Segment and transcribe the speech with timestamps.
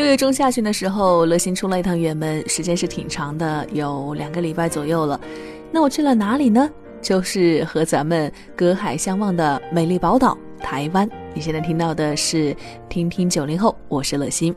[0.00, 5.20] 六月中下旬的时候，乐心出了一趟远门，时间是挺长的，有两个礼拜左右了。
[5.70, 6.70] 那我去了哪里呢？
[7.02, 11.06] 就是和咱们隔海相望的美丽宝岛台湾。
[11.34, 12.56] 你现在听到的是
[12.88, 14.54] 听听九零后，我是乐心。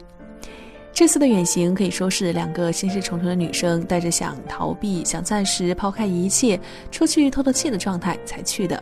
[0.93, 6.57] 这次的远行可以说是两个心事重重的女生带着想逃避、想暂时抛开一切、
[6.89, 8.81] 出去透透气的状态才去的。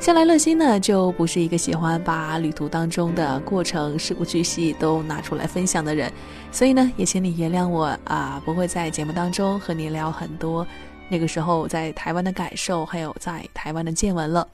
[0.00, 6.10] 向来乐心呢，就不是一个喜欢把旅途当中的过程事无巨细都拿出来分享的人，
[6.52, 10.64] 所以呢，也请你原谅我啊，不会在节目当中和你聊很多
[11.08, 14.46] 那个时候在台湾的感受，还有在台湾的见闻了。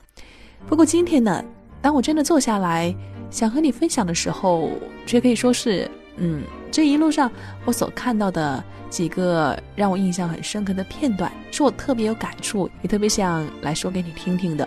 [0.66, 1.44] 不过今天呢，
[1.82, 2.92] 当我真的坐下来
[3.30, 4.70] 想和你分享的时候，
[5.06, 7.30] 却可以说是，嗯，这一路上
[7.66, 14.66] 我所看到的几个让我印象很深刻的片段，是我特别有感触，也特别想来说给你听听的。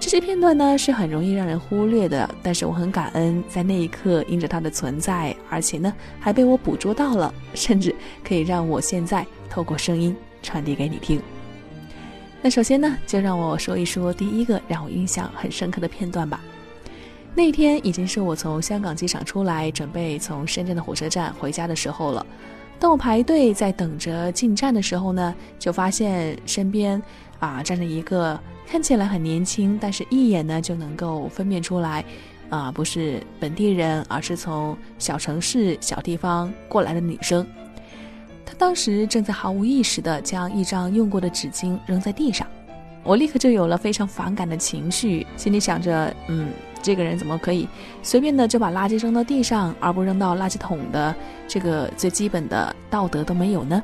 [0.00, 11.20] 这些片段呢是很容易让人忽略的，但是我很感恩，在那一刻因着它的存在，而且呢还被我捕捉到了，甚至可以让我现在透过声音传递给你听。
[12.42, 16.38] 那首先呢，就让我说一说第一个让我印象很深刻的片段吧。
[17.34, 22.24] 那天已经是我从香港机场出来，准备从深圳的火车站回家的时候了。
[22.78, 27.02] 当我排队在等着进站的时候呢，就发现身边
[27.38, 28.38] 啊站着一个。
[28.66, 32.04] 看起来很年轻，但是一眼呢就能够分辨出来，
[32.50, 37.46] 啊，不是本地人，而是从小城市、小地方过来的女生。
[38.44, 42.46] 她当时正在毫无意识地将一张用过的纸巾扔在地上，
[43.02, 46.48] 我立刻就有了非常反感的情绪，心里想着，嗯，
[46.82, 47.68] 这个人怎么可以
[48.02, 51.14] 随便的就把垃圾扔到地上，而不扔到垃圾桶的？
[51.46, 53.82] 这个最基本的道德都没有呢？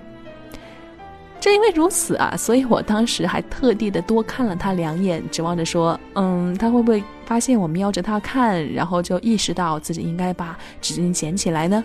[1.40, 11.82] 正因为如此啊，所以我当时还特地的多看了他两眼，指望着说，嗯，他会不会发现我瞄着他看，然后就意识到自己应该把纸巾捡起来呢？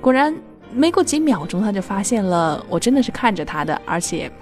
[0.00, 0.34] 果然，
[0.72, 4.32] 没过几秒钟，他就发现了我真的是看着他的，而且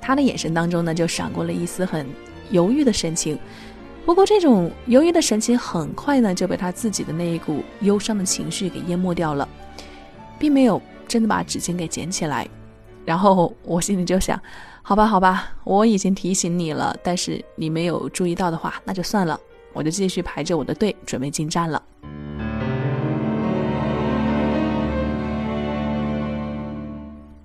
[0.00, 2.06] 他的眼神当中呢，就闪过了一丝很
[2.50, 3.38] 犹豫的神情。
[4.06, 9.46] 不过，这种犹豫的神情很快呢，就被他自己的那一股忧伤的情绪给淹没掉了，
[10.38, 12.48] 并没有真的把纸巾给捡起来。
[13.04, 14.40] 然后我心里就想，
[14.82, 19.38] 好吧，好吧，我已经提醒你了，但是你没有注意到的话，那就算了，
[19.72, 21.82] 我就继续排着我的队准备进站了。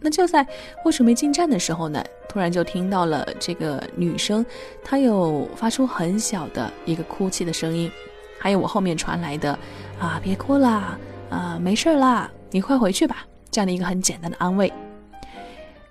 [0.02, 0.48] 那就在
[0.86, 4.46] 我准备进站的时候呢，突然就听到了这个女生，
[4.82, 7.92] 她有发出很小的一个哭泣的声音，
[8.40, 9.52] 还有我后面传来的
[10.00, 10.98] “啊，别哭啦，
[11.30, 14.72] 啊，没事啦，你快回去吧”这样的一个很简单的安慰。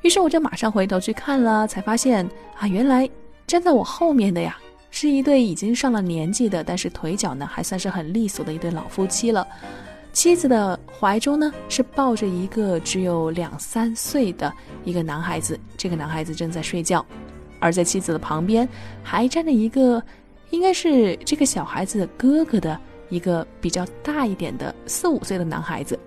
[0.02, 3.08] 于是我就马上回头去看了，才发现啊，原来
[3.46, 4.56] 站在我后面的呀，
[4.90, 9.46] 是一对已经上了年纪的，但是腿脚呢还算是很利索的一对老夫妻了。
[10.12, 14.52] 妻子的怀中呢是抱着一个只有两三岁的
[14.84, 17.04] 一个男孩子，这个男孩子正在睡觉，
[17.60, 18.68] 而在妻子的旁边
[19.02, 20.02] 还站着一个，
[20.50, 22.78] 应该是这个小孩子的哥哥的
[23.10, 25.98] 一个比较大一点的四五岁的男孩子。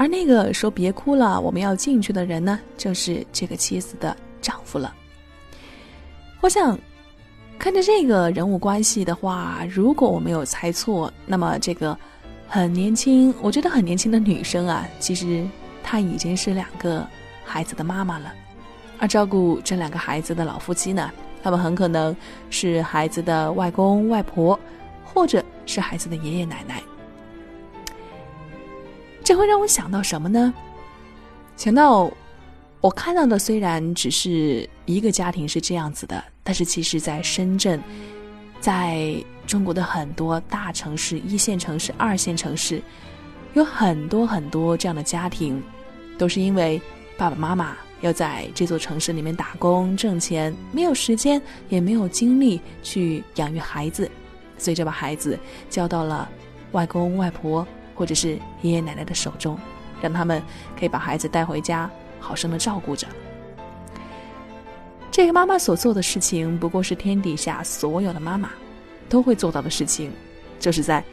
[0.00, 4.94] 而那个说“别哭了，我们要进去”的人呢，就是这个妻子的丈夫了。
[6.40, 6.78] 我想，
[7.58, 11.94] 看着这个人物关系的话，如果我没有猜错，那么这个
[12.48, 15.46] 很年轻，我觉得很年轻的女生啊，其实
[15.82, 17.06] 她已经是两个
[17.44, 18.32] 孩子的妈妈了。
[18.98, 21.10] 而照顾这两个孩子的老夫妻呢，
[21.42, 22.16] 他们很可能
[22.48, 24.58] 是孩子的外公外婆，
[25.04, 26.82] 或者是孩子的爷爷奶奶。
[29.30, 30.52] 这会让我想到什么呢？
[31.56, 32.10] 想到
[32.80, 37.80] 我看到的虽然只是一个家庭是这样子的，但是其实在深圳，
[38.58, 39.14] 在
[39.46, 42.82] 中国的很多大城市、一线城市、二线城市，
[43.54, 45.62] 有很多很多这样的家庭，
[46.18, 46.82] 都是因为
[47.16, 54.10] 爸爸妈妈要在这座城市里面打工挣钱，没有时间也没有精力去养育孩子，
[54.58, 55.38] 所以就把孩子
[55.68, 56.28] 交到了
[56.72, 57.64] 外公外婆。
[58.00, 59.58] 或者是爷爷奶奶的手中，
[60.00, 60.42] 让他们
[60.74, 63.06] 可以把孩子带回家，好生的照顾着。
[65.10, 68.48] 这个妈妈所做的事情，不过是天底下所有的妈妈
[69.06, 70.10] 都会做到的事情，
[70.58, 71.04] 就是在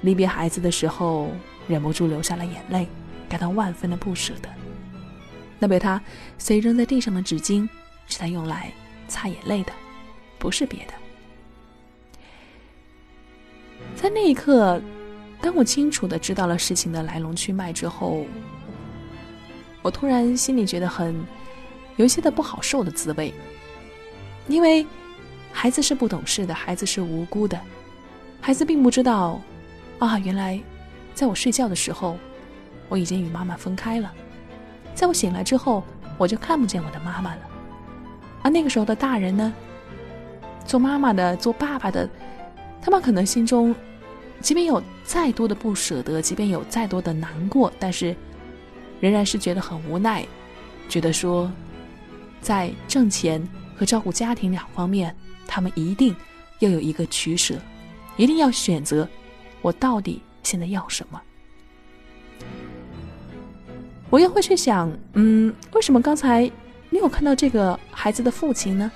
[0.00, 1.28] 离别孩子的时候，
[1.68, 2.88] 忍不住流下了眼泪，
[3.28, 4.48] 感到万分的不舍得。
[5.58, 6.00] 那被他
[6.38, 7.68] 随扔在地上的纸巾，
[8.06, 8.72] 是他用来
[9.08, 9.72] 擦眼泪的，
[10.38, 10.94] 不是别的。
[13.94, 14.80] 在那一刻。
[15.44, 18.24] 当我清楚的知道了事情的来龙去脉之后，
[19.82, 21.14] 我突然心里觉得很
[21.96, 23.30] 有一些的不好受的滋味，
[24.48, 24.86] 因为
[25.52, 27.60] 孩子是不懂事的，孩子是无辜的，
[28.40, 29.38] 孩子并不知道
[29.98, 30.58] 啊，原来
[31.12, 32.16] 在我睡觉的时候，
[32.88, 34.10] 我已经与妈妈分开了。
[34.94, 35.84] 在我醒来之后，
[36.16, 37.40] 我就看不见我的妈妈了。
[38.40, 39.52] 而那个时候的大人呢，
[40.64, 42.08] 做妈妈的、做爸爸的，
[42.80, 43.74] 他们可能心中，
[44.44, 48.14] 即便有再多的不舍得，即便有再多的难过，但是
[49.00, 50.22] 仍然是觉得很无奈，
[50.86, 51.50] 觉得说，
[52.42, 53.42] 在挣钱
[53.74, 56.14] 和照顾家庭两方面，他们一定
[56.58, 57.54] 要有一个取舍，
[58.18, 59.08] 一定要选择，
[59.62, 61.18] 我到底现在要什么。
[64.10, 66.42] 我又会去想，嗯，为什么刚才
[66.90, 68.92] 没有看到这个孩子的父亲呢？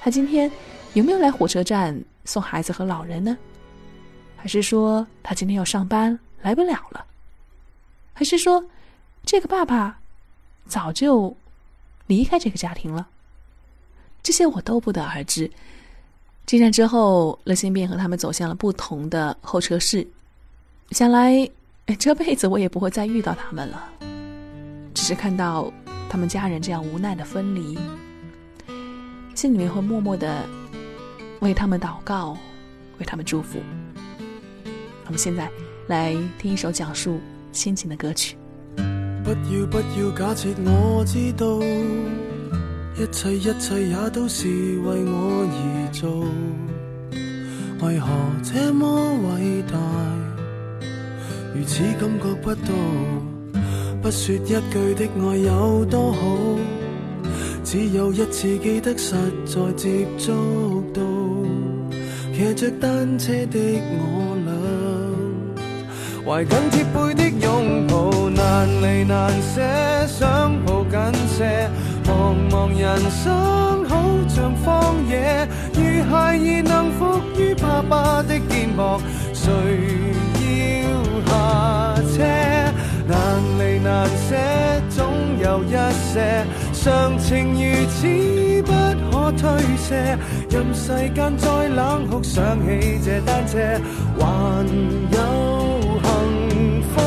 [0.00, 0.50] 他今天
[0.94, 3.38] 有没有来火车站送孩子和老人呢？
[4.40, 7.04] 还是说他今天要上班来不了了？
[8.14, 8.64] 还是说
[9.24, 9.98] 这个爸爸
[10.66, 11.36] 早就
[12.06, 13.06] 离开这个家庭了？
[14.22, 15.50] 这些我都不得而知。
[16.46, 20.06] 进站之后，乐心便和他们走向了不同的候车室。
[20.92, 21.48] 想来
[21.98, 23.90] 这辈子我也不会再遇到他们了。
[24.94, 25.70] 只是看到
[26.08, 27.78] 他们家人这样无奈的分离，
[29.34, 30.48] 心里面会默默的
[31.40, 32.36] 为他们祷告，
[32.98, 33.58] 为他们祝福。
[35.08, 35.50] 我们现在
[35.86, 37.18] 来听一首讲述
[37.50, 38.36] 亲情的歌曲。
[39.24, 41.46] 不要不要假设我知道，
[42.94, 46.26] 一切一切也都是为我而做，
[47.80, 48.06] 为何
[48.42, 49.78] 这么伟大，
[51.54, 52.68] 如此感觉不到。
[54.02, 56.20] 不说一句的爱有多好，
[57.64, 59.14] 只有一次记得实
[59.46, 61.00] 在接触到，
[62.34, 63.58] 骑着单车的
[63.96, 64.36] 我，
[66.28, 69.62] 怀紧贴背的拥抱，难离难舍，
[70.06, 71.70] 想抱紧些。
[72.04, 73.96] 茫茫人生好
[74.28, 75.80] 像荒野，如
[76.10, 79.00] 孩儿能伏于爸爸的肩膊，
[79.32, 79.50] 谁
[80.44, 81.30] 要下
[82.12, 82.22] 车？
[83.06, 83.16] 难
[83.58, 84.36] 离难舍，
[84.90, 85.06] 总
[85.42, 85.72] 有一
[86.12, 86.44] 些
[86.74, 87.96] 常情如此
[88.64, 88.70] 不
[89.10, 89.48] 可推
[89.78, 90.18] 卸。
[90.50, 93.80] 任世间再冷酷，想起这单车，
[94.18, 94.26] 还
[95.16, 95.57] 有
[96.02, 97.00] 幸福。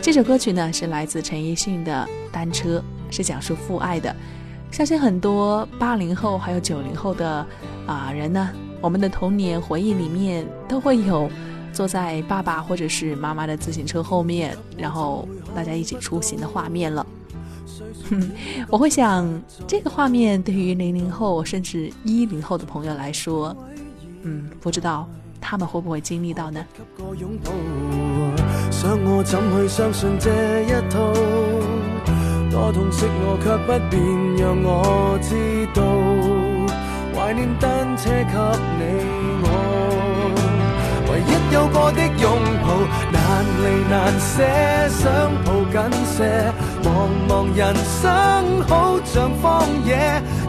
[0.00, 2.82] 这首歌曲呢，是来自陈奕迅的《单车》，
[3.14, 4.14] 是讲述父爱的。
[4.70, 7.46] 相信很多八零后还有九零后的
[7.86, 8.50] 啊人呢，
[8.80, 11.30] 我们的童年回忆里面都会有。
[11.72, 17.06] 坐在爸爸或者是妈妈的自行车后面，然后大家一起出行的画面了。
[18.68, 19.26] 我会想，
[19.66, 23.56] 这个画面对于零零后甚至一零后的朋友来说，
[24.20, 25.08] 嗯，不知道
[25.42, 26.64] 他们会不会经历到呢？
[28.70, 30.30] 想我怎去相信这
[30.62, 31.12] 一套？
[32.50, 34.00] 多痛惜我却不便
[34.36, 35.82] 让我知道，
[37.14, 38.34] 怀念单车给
[38.78, 38.80] 你
[39.42, 39.46] 我。
[41.10, 42.24] 唯一有过的拥
[42.62, 42.66] 抱，
[43.12, 43.20] 难
[43.60, 44.34] 离难舍，
[44.88, 45.02] 想
[45.44, 46.18] 抱紧些。
[46.82, 46.86] 茫
[47.28, 47.60] 茫人
[48.00, 48.02] 生
[48.66, 48.70] 好
[49.04, 49.90] 像荒野，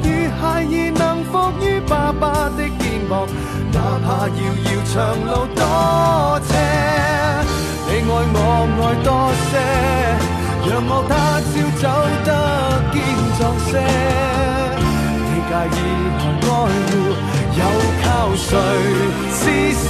[0.01, 0.06] 如
[0.39, 0.66] 孩儿
[0.98, 1.31] 能伏
[1.62, 3.12] 于爸爸的肩膊，
[3.74, 4.94] 哪怕遥遥长
[5.25, 5.62] 路多
[6.48, 6.50] 斜。
[7.88, 8.38] 你爱我
[8.80, 9.08] 爱多
[9.50, 9.52] 些，
[10.70, 11.12] 让我他
[11.42, 11.84] 朝走
[12.24, 12.30] 得
[12.94, 12.96] 坚
[13.38, 13.70] 壮些。
[15.30, 15.80] 你介意
[16.20, 16.48] 还爱
[16.88, 16.92] 护？
[17.56, 17.62] 又
[18.03, 18.48] 靠谁
[19.32, 19.42] 施
[19.88, 19.89] 舍？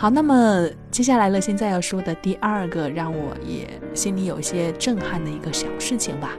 [0.00, 6.38] 好，那么接下来了，现在要说的第二个让我也心里有些震撼的一个小事情吧。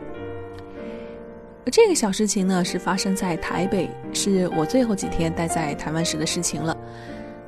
[1.72, 6.76] 这个小事情呢，是发生在台北，是我最后几天待在台湾时的事情了。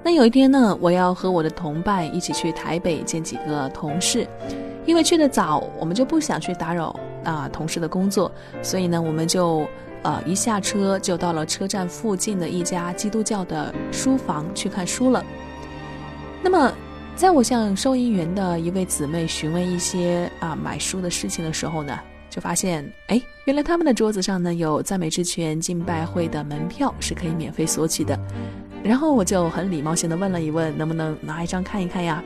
[0.03, 4.27] 那有一天呢，我要和我的同伴一起去台北见几个同事，
[4.85, 9.67] 因为去的早，我们就不想去打扰啊同事的工作，所以呢，我们就
[10.03, 15.25] 呃一下车就到了车站附近的一家基督教的书房去看书了。
[16.43, 16.73] 那么，
[17.15, 21.97] 在我向收银员的一位姊妹询问一些啊买书的事情的时候呢，
[22.29, 28.19] 就发现，哎，原来他们的桌子上呢有赞美之泉敬拜会的门票是可以免费索取的。
[28.83, 32.21] 然后我就很礼貌性的问了一问，能不能拿一张看一看呀？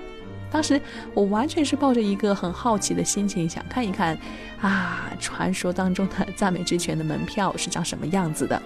[0.50, 0.82] 当时
[1.14, 4.18] 我完全是抱着一个很好奇的心情，想看一看，
[4.60, 8.60] 啊，传说当中的赞美之泉的门票是长什么样子的。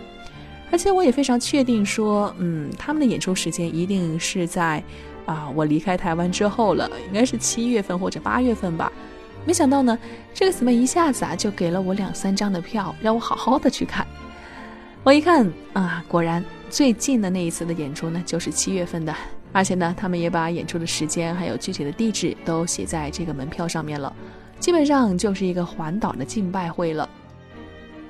[0.72, 4.82] 而且我也非常确定说，嗯，他们的演出时间一定是在，
[5.26, 8.92] 啊，我离开台湾之后了，应该是七月份或者八月份吧。
[9.46, 9.98] 没想到呢，
[10.34, 14.06] 这个姊妹一下子啊就给了我两三张的票，让我好好的去看。
[15.04, 19.16] 我一看啊，果然最近的那一次的演出呢，就是七月份的。
[19.54, 24.16] 而且呢，他们也把演出的时间还有具体的地址都写在这个门票上面了，
[24.60, 27.10] 基本上就是一个环岛的敬拜会了。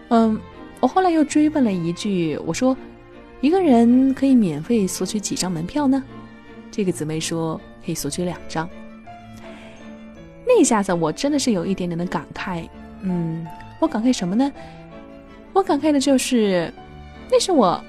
[0.09, 0.39] 嗯，
[0.79, 2.77] 我后来又追问了一句，我说
[3.41, 6.03] ：“一个人可以免费索取几张门票呢？”
[6.71, 8.67] 这个姊妹说：“可以索取两张。”
[10.47, 12.67] 那一下子我真的是有一点点的感慨。
[13.01, 13.45] 嗯，
[13.79, 14.51] 我感慨什么呢？
[15.53, 16.73] 我感慨的就是，
[17.29, 17.83] 那是我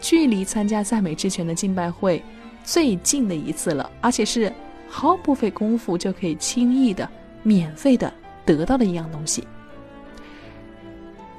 [0.00, 2.22] 距离参加赞美之泉的敬拜会。
[2.64, 4.50] 最近的一次了，而且是
[4.88, 7.06] 毫不费功夫就可以轻易的、
[7.42, 8.10] 免费的
[8.46, 9.46] 得到的一样东西。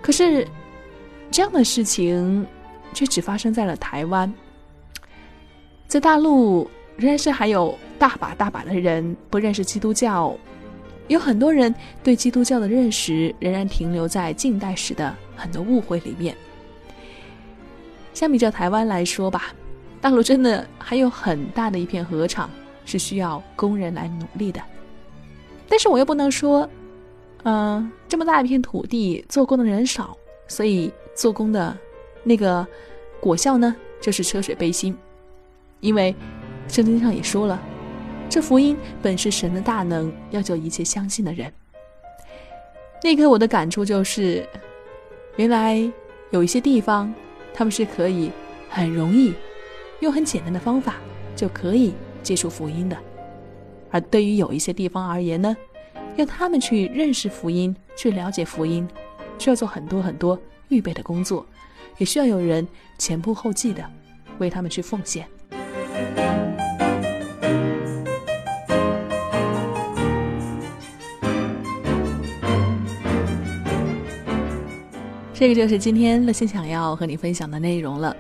[0.04, 0.48] 可是，
[1.32, 2.46] 这样的事情
[2.94, 4.32] 却只发生在了台湾，
[5.88, 10.36] 在大陆仍然是还有大把大把的人不认识基督教，
[11.08, 11.74] 有很多人
[12.04, 16.36] 对基督教的认识仍然停留在近代史的很多误会里面。
[18.14, 19.54] 相比较台湾来说吧。
[20.02, 22.48] 大陆真的还有很大的一片河场
[22.86, 24.62] 是需要工人来努力的，
[25.68, 26.70] 但是我又不能说，
[27.42, 30.16] 嗯，这么大一片土地做工的人少，
[30.48, 31.76] 所以做工的
[32.24, 32.68] 那个
[33.20, 34.96] 果效呢就是车水杯薪，
[35.86, 36.16] 因为
[36.68, 37.62] 圣经上也说了，
[38.28, 41.54] 这福音本是神的大能，要救一切相信的人。
[43.04, 44.44] 那刻我的感触就是，
[45.38, 45.80] 原来
[46.32, 47.14] 有一些地方
[47.54, 48.32] 他们是可以
[48.68, 49.32] 很容易。
[50.02, 50.96] 用很简单的方法
[51.36, 52.98] 就可以接触福音的，
[53.92, 55.56] 而对于有一些地方而言呢，
[56.18, 58.88] 要他们去认识福音、去了解福音，
[59.38, 60.38] 需要做很多很多
[60.68, 61.46] 预备的工作，
[61.98, 63.88] 也需要有人前仆后继的
[64.40, 65.26] 为他们去奉献。
[75.38, 78.16] 这个就是今天乐心想要和你分享的内容了。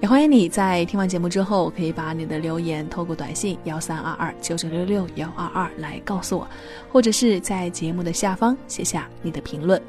[0.00, 6.46] 也欢迎你在听完节目之后，可以把你的留言透过短信幺三二二九九六六幺二二来告诉我，
[6.92, 9.80] 或者是在节目的下方写下你的评论。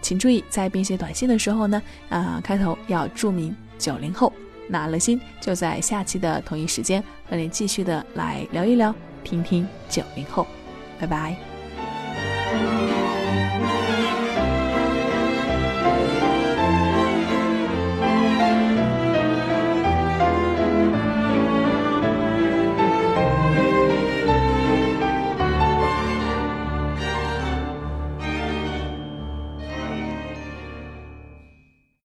[0.00, 4.32] 请注意，在编写短信的时候呢，啊，开头要注明九零后。
[4.66, 10.46] 那乐心就在下期的同一时间和你继续的来聊一聊，听听九零后。
[10.98, 12.93] 拜拜。